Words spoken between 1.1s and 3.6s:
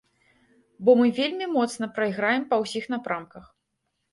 вельмі моцна прайграем па ўсіх напрамках.